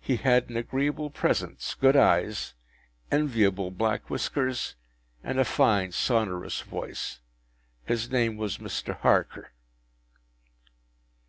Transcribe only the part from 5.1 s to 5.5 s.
and a